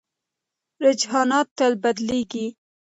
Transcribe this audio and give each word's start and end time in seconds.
رجحانات 0.83 1.47
تل 1.57 1.71
بدلېږي. 1.83 2.47